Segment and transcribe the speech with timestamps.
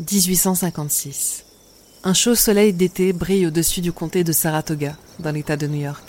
[0.00, 1.44] 1856.
[2.04, 6.04] Un chaud soleil d'été brille au-dessus du comté de Saratoga, dans l'État de New York.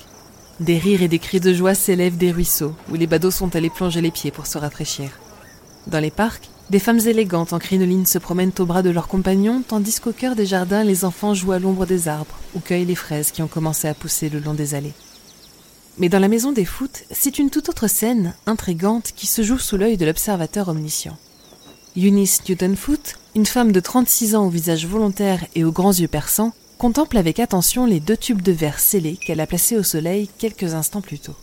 [0.60, 3.72] Des rires et des cris de joie s'élèvent des ruisseaux où les badauds sont allés
[3.72, 5.10] plonger les pieds pour se rafraîchir.
[5.88, 9.64] Dans les parcs, des femmes élégantes en crinoline se promènent au bras de leurs compagnons,
[9.68, 12.94] tandis qu'au cœur des jardins, les enfants jouent à l'ombre des arbres ou cueillent les
[12.94, 14.94] fraises qui ont commencé à pousser le long des allées.
[15.98, 19.58] Mais dans la maison des foot, c'est une toute autre scène, intrigante, qui se joue
[19.58, 21.18] sous l'œil de l'observateur omniscient.
[21.98, 26.08] Eunice Newton Foot, une femme de 36 ans au visage volontaire et aux grands yeux
[26.08, 30.30] perçants, contemple avec attention les deux tubes de verre scellés qu'elle a placés au soleil
[30.38, 31.36] quelques instants plus tôt.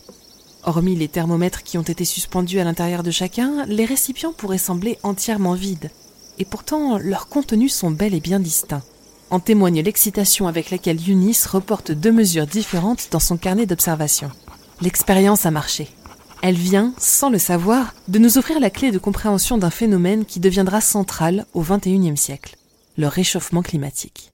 [0.63, 4.97] Hormis les thermomètres qui ont été suspendus à l'intérieur de chacun, les récipients pourraient sembler
[5.03, 5.91] entièrement vides,
[6.39, 8.83] et pourtant leurs contenus sont bel et bien distincts.
[9.29, 14.31] En témoigne l'excitation avec laquelle Eunice reporte deux mesures différentes dans son carnet d'observation.
[14.81, 15.89] L'expérience a marché.
[16.43, 20.39] Elle vient, sans le savoir, de nous offrir la clé de compréhension d'un phénomène qui
[20.39, 22.55] deviendra central au XXIe siècle,
[22.97, 24.31] le réchauffement climatique.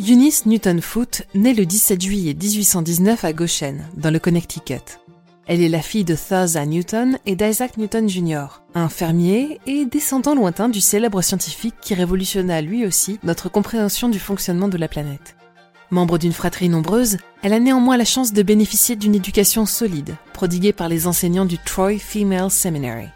[0.00, 4.98] Eunice Newton Foote naît le 17 juillet 1819 à Goshen, dans le Connecticut.
[5.46, 10.34] Elle est la fille de Thurza Newton et d'Isaac Newton Jr., un fermier et descendant
[10.34, 15.36] lointain du célèbre scientifique qui révolutionna lui aussi notre compréhension du fonctionnement de la planète.
[15.94, 20.72] Membre d'une fratrie nombreuse, elle a néanmoins la chance de bénéficier d'une éducation solide, prodiguée
[20.72, 23.06] par les enseignants du Troy Female Seminary.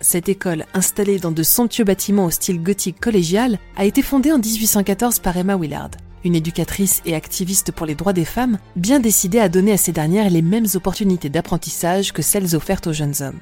[0.00, 4.38] Cette école, installée dans de somptueux bâtiments au style gothique collégial, a été fondée en
[4.38, 5.92] 1814 par Emma Willard,
[6.24, 9.92] une éducatrice et activiste pour les droits des femmes, bien décidée à donner à ces
[9.92, 13.38] dernières les mêmes opportunités d'apprentissage que celles offertes aux jeunes hommes.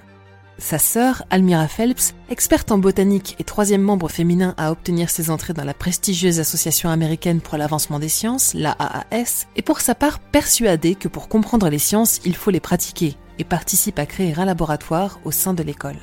[0.59, 5.53] Sa sœur, Almira Phelps, experte en botanique et troisième membre féminin à obtenir ses entrées
[5.53, 10.19] dans la prestigieuse Association américaine pour l'avancement des sciences, la AAS, est pour sa part
[10.19, 14.47] persuadée que pour comprendre les sciences, il faut les pratiquer et participe à créer un
[14.47, 15.99] laboratoire au sein de l'école.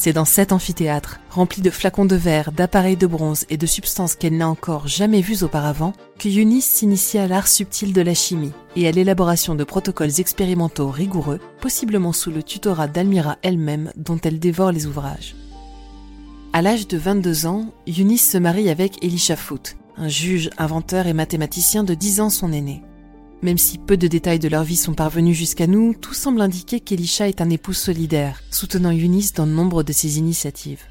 [0.00, 4.14] C'est dans cet amphithéâtre, rempli de flacons de verre, d'appareils de bronze et de substances
[4.14, 8.52] qu'elle n'a encore jamais vues auparavant, que Eunice s'initie à l'art subtil de la chimie
[8.76, 14.38] et à l'élaboration de protocoles expérimentaux rigoureux, possiblement sous le tutorat d'Almira elle-même dont elle
[14.38, 15.34] dévore les ouvrages.
[16.52, 21.12] À l'âge de 22 ans, Eunice se marie avec Elisha Foote, un juge, inventeur et
[21.12, 22.84] mathématicien de 10 ans son aîné.
[23.40, 26.80] Même si peu de détails de leur vie sont parvenus jusqu'à nous, tout semble indiquer
[26.80, 30.82] qu'Elisha est un époux solidaire, soutenant Eunice dans nombre de ses initiatives.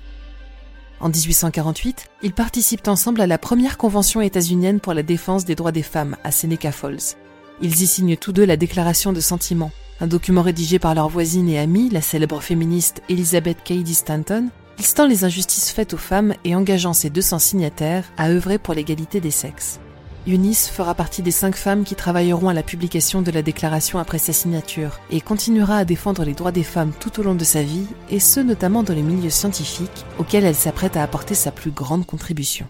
[1.02, 5.74] En 1848, ils participent ensemble à la première convention états-unienne pour la défense des droits
[5.74, 7.16] des femmes à Seneca Falls.
[7.62, 11.50] Ils y signent tous deux la déclaration de sentiments, un document rédigé par leur voisine
[11.50, 16.56] et amie, la célèbre féministe Elizabeth Cady Stanton, listant les injustices faites aux femmes et
[16.56, 19.80] engageant ses 200 signataires à œuvrer pour l'égalité des sexes.
[20.28, 24.18] Eunice fera partie des cinq femmes qui travailleront à la publication de la déclaration après
[24.18, 27.64] sa signature et continuera à défendre les droits des femmes tout au long de sa
[27.64, 31.72] vie, et ce notamment dans les milieux scientifiques auxquels elle s'apprête à apporter sa plus
[31.72, 32.68] grande contribution.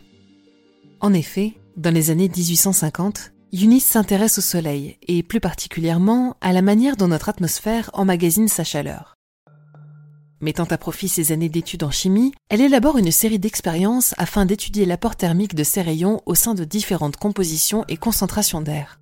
[1.00, 6.62] En effet, dans les années 1850, Eunice s'intéresse au Soleil et plus particulièrement à la
[6.62, 9.17] manière dont notre atmosphère emmagasine sa chaleur.
[10.40, 14.86] Mettant à profit ses années d'études en chimie, elle élabore une série d'expériences afin d'étudier
[14.86, 19.00] l'apport thermique de ces rayons au sein de différentes compositions et concentrations d'air.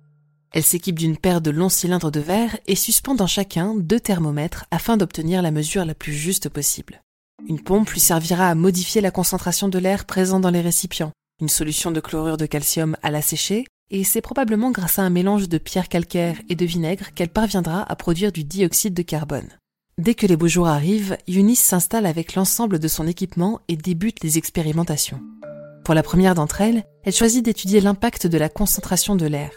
[0.52, 4.64] Elle s'équipe d'une paire de longs cylindres de verre et suspend dans chacun deux thermomètres
[4.70, 7.02] afin d'obtenir la mesure la plus juste possible.
[7.46, 11.50] Une pompe lui servira à modifier la concentration de l'air présent dans les récipients, une
[11.50, 15.50] solution de chlorure de calcium à la sécher, et c'est probablement grâce à un mélange
[15.50, 19.50] de pierre calcaire et de vinaigre qu'elle parviendra à produire du dioxyde de carbone.
[19.98, 24.22] Dès que les beaux jours arrivent, Eunice s'installe avec l'ensemble de son équipement et débute
[24.22, 25.22] les expérimentations.
[25.86, 29.52] Pour la première d'entre elles, elle choisit d'étudier l'impact de la concentration de l'air.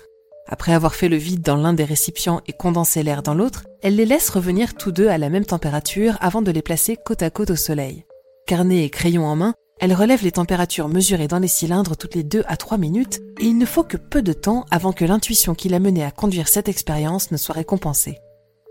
[0.47, 3.97] Après avoir fait le vide dans l'un des récipients et condensé l'air dans l'autre, elle
[3.97, 7.29] les laisse revenir tous deux à la même température avant de les placer côte à
[7.29, 8.05] côte au soleil.
[8.47, 12.23] Carnet et crayon en main, elle relève les températures mesurées dans les cylindres toutes les
[12.23, 15.53] 2 à 3 minutes et il ne faut que peu de temps avant que l'intuition
[15.53, 18.19] qui l'a menée à conduire cette expérience ne soit récompensée.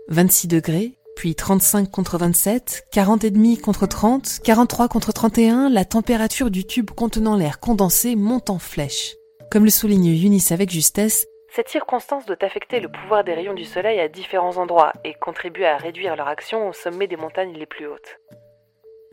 [0.09, 5.83] 26 degrés, puis 35 contre 27, 40 et demi contre 30, 43 contre 31, la
[5.83, 9.17] température du tube contenant l'air condensé monte en flèche.
[9.51, 13.65] Comme le souligne Eunice avec justesse, cette circonstance doit affecter le pouvoir des rayons du
[13.65, 17.65] soleil à différents endroits et contribuer à réduire leur action au sommet des montagnes les
[17.65, 18.17] plus hautes.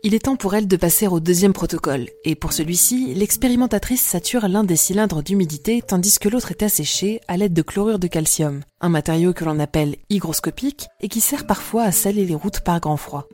[0.07, 4.47] Il est temps pour elle de passer au deuxième protocole, et pour celui-ci, l'expérimentatrice sature
[4.47, 8.61] l'un des cylindres d'humidité tandis que l'autre est asséché à l'aide de chlorure de calcium,
[8.81, 12.79] un matériau que l'on appelle hygroscopique et qui sert parfois à saler les routes par
[12.79, 13.27] grand froid.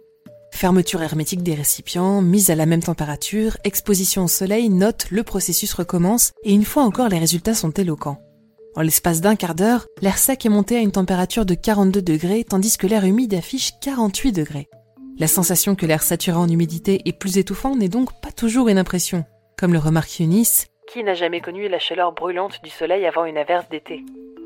[0.50, 5.74] Fermeture hermétique des récipients, mise à la même température, exposition au soleil, note, le processus
[5.74, 8.22] recommence, et une fois encore les résultats sont éloquents.
[8.76, 12.44] En l'espace d'un quart d'heure, l'air sec est monté à une température de 42 degrés
[12.44, 14.70] tandis que l'air humide affiche 48 degrés.
[15.18, 18.78] La sensation que l'air saturé en humidité est plus étouffant n'est donc pas toujours une
[18.78, 19.24] impression,
[19.58, 23.36] comme le remarque Eunice, qui n'a jamais connu la chaleur brûlante du soleil avant une
[23.36, 24.04] averse d'été.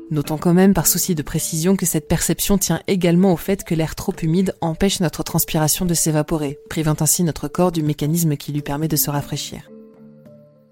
[0.09, 3.75] Notons quand même par souci de précision que cette perception tient également au fait que
[3.75, 8.53] l'air trop humide empêche notre transpiration de s'évaporer, privant ainsi notre corps du mécanisme qui
[8.53, 9.69] lui permet de se rafraîchir.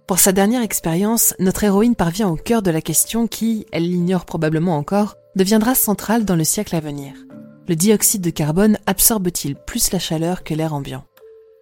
[0.08, 4.26] Pour sa dernière expérience, notre héroïne parvient au cœur de la question qui, elle l'ignore
[4.26, 7.14] probablement encore, deviendra centrale dans le siècle à venir.
[7.68, 11.04] Le dioxyde de carbone absorbe-t-il plus la chaleur que l'air ambiant?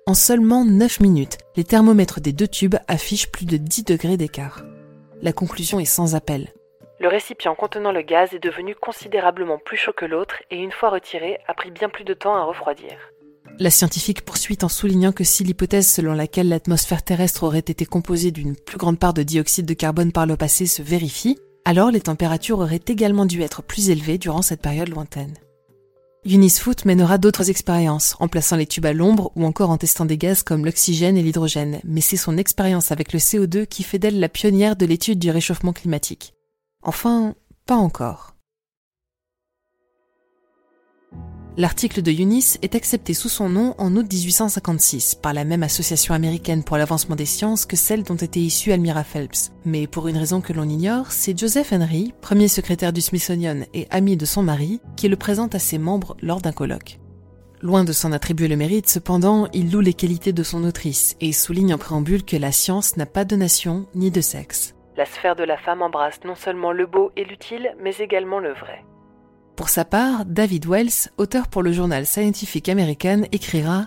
[0.05, 4.65] En seulement 9 minutes, les thermomètres des deux tubes affichent plus de 10 degrés d'écart.
[5.21, 6.51] La conclusion est sans appel.
[7.00, 10.89] Le récipient contenant le gaz est devenu considérablement plus chaud que l'autre et une fois
[10.89, 12.97] retiré, a pris bien plus de temps à refroidir.
[13.57, 18.31] La scientifique poursuit en soulignant que si l'hypothèse selon laquelle l'atmosphère terrestre aurait été composée
[18.31, 22.01] d'une plus grande part de dioxyde de carbone par le passé se vérifie, alors les
[22.01, 25.33] températures auraient également dû être plus élevées durant cette période lointaine.
[26.25, 30.05] Eunice Foote mènera d'autres expériences, en plaçant les tubes à l'ombre ou encore en testant
[30.05, 33.99] des gaz comme l'oxygène et l'hydrogène, mais c'est son expérience avec le CO2 qui fait
[33.99, 36.33] d'elle la pionnière de l'étude du réchauffement climatique.
[36.81, 37.35] Enfin,
[37.65, 38.32] pas encore.
[41.55, 46.15] L'article de Eunice est accepté sous son nom en août 1856 par la même association
[46.15, 49.51] américaine pour l'avancement des sciences que celle dont était issue Almira Phelps.
[49.63, 53.85] Mais pour une raison que l'on ignore, c'est Joseph Henry, premier secrétaire du Smithsonian et
[53.91, 56.97] ami de son mari, qui le présente à ses membres lors d'un colloque.
[57.61, 61.33] Loin de s'en attribuer le mérite, cependant, il loue les qualités de son autrice et
[61.33, 64.73] souligne en préambule que la science n'a pas de nation ni de sexe.
[64.97, 68.53] La sphère de la femme embrasse non seulement le beau et l'utile, mais également le
[68.53, 68.83] vrai.
[69.55, 73.85] Pour sa part, David Wells, auteur pour le journal Scientific American, écrira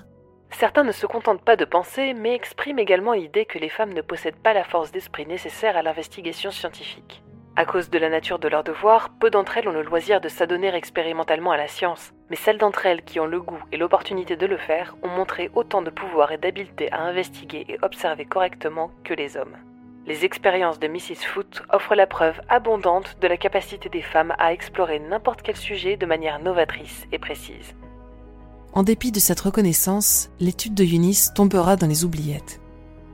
[0.53, 4.01] Certains ne se contentent pas de penser, mais expriment également l'idée que les femmes ne
[4.01, 7.25] possèdent pas la force d'esprit nécessaire à l'investigation scientifique.
[7.57, 10.29] À cause de la nature de leur devoir, peu d'entre elles ont le loisir de
[10.29, 14.37] s'adonner expérimentalement à la science, mais celles d'entre elles qui ont le goût et l'opportunité
[14.37, 18.93] de le faire ont montré autant de pouvoir et d'habileté à investiguer et observer correctement
[19.03, 19.57] que les hommes.
[20.07, 21.27] Les expériences de Mrs.
[21.27, 25.97] Foote offrent la preuve abondante de la capacité des femmes à explorer n'importe quel sujet
[25.97, 27.75] de manière novatrice et précise.
[28.73, 32.61] En dépit de cette reconnaissance, l'étude de Eunice tombera dans les oubliettes.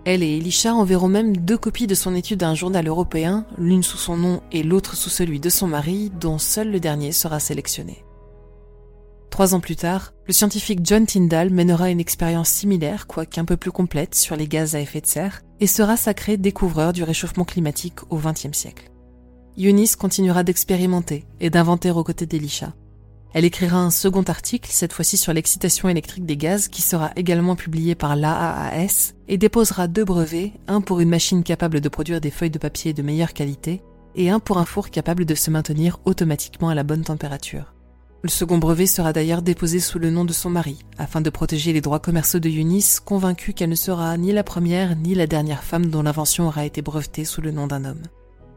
[0.04, 3.84] Elle et Elisha enverront même deux copies de son étude à un journal européen, l'une
[3.84, 7.40] sous son nom et l'autre sous celui de son mari, dont seul le dernier sera
[7.40, 8.04] sélectionné.
[9.32, 13.56] Trois ans plus tard, le scientifique John Tyndall mènera une expérience similaire, quoique un peu
[13.56, 17.46] plus complète, sur les gaz à effet de serre, et sera sacré découvreur du réchauffement
[17.46, 18.90] climatique au XXe siècle.
[19.56, 22.74] Eunice continuera d'expérimenter et d'inventer aux côtés d'Elisha.
[23.32, 27.56] Elle écrira un second article, cette fois-ci sur l'excitation électrique des gaz, qui sera également
[27.56, 32.30] publié par l'AAAS, et déposera deux brevets, un pour une machine capable de produire des
[32.30, 33.80] feuilles de papier de meilleure qualité,
[34.14, 37.72] et un pour un four capable de se maintenir automatiquement à la bonne température.
[38.22, 41.72] Le second brevet sera d'ailleurs déposé sous le nom de son mari, afin de protéger
[41.72, 45.64] les droits commerciaux de Eunice, convaincue qu'elle ne sera ni la première ni la dernière
[45.64, 48.02] femme dont l'invention aura été brevetée sous le nom d'un homme.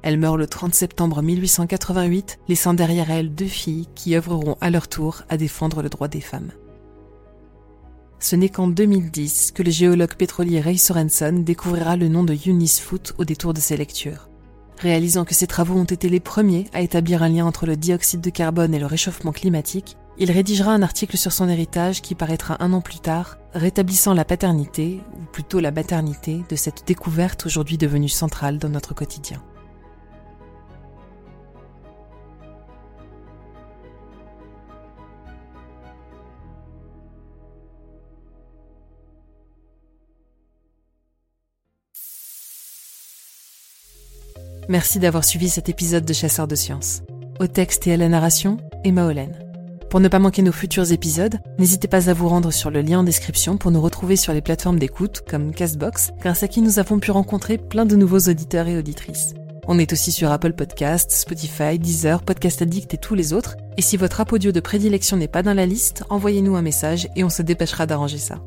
[0.04, 4.88] Elle meurt le 30 septembre 1888, laissant derrière elle deux filles qui œuvreront à leur
[4.88, 6.52] tour à défendre le droit des femmes.
[8.20, 12.80] Ce n'est qu'en 2010 que le géologue pétrolier Ray Sorenson découvrira le nom de Eunice
[12.80, 14.30] Foote au détour de ses lectures.
[14.80, 18.22] Réalisant que ses travaux ont été les premiers à établir un lien entre le dioxyde
[18.22, 22.64] de carbone et le réchauffement climatique, il rédigera un article sur son héritage qui paraîtra
[22.64, 27.78] un an plus tard, rétablissant la paternité, ou plutôt la maternité, de cette découverte aujourd'hui
[27.78, 29.42] devenue centrale dans notre quotidien.
[44.68, 47.04] Merci d'avoir suivi cet épisode de Chasseurs de Sciences.
[47.40, 49.38] Au texte et à la narration, Emma Hollen.
[49.92, 53.00] Pour ne pas manquer nos futurs épisodes, n'hésitez pas à vous rendre sur le lien
[53.00, 56.80] en description pour nous retrouver sur les plateformes d'écoute comme Castbox, grâce à qui nous
[56.80, 59.36] avons pu rencontrer plein de nouveaux auditeurs et auditrices.
[59.68, 63.58] On est aussi sur Apple Podcasts, Spotify, Deezer, Podcast Addict et tous les autres.
[63.78, 67.08] Et si votre app audio de prédilection n'est pas dans la liste, envoyez-nous un message
[67.16, 68.42] et on se dépêchera d'arranger ça.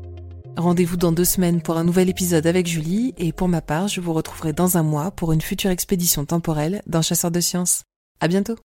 [0.59, 4.01] Rendez-vous dans deux semaines pour un nouvel épisode avec Julie et pour ma part, je
[4.01, 7.83] vous retrouverai dans un mois pour une future expédition temporelle d'un chasseur de sciences.
[8.19, 8.59] À bientôt!